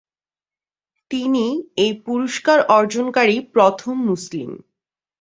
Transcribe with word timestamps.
তিনি 1.11 1.45
এই 1.77 1.91
পুরস্কার 2.05 2.57
অর্জনকারী 2.69 3.35
প্রথম 3.53 3.95
মুসলিম। 4.09 4.49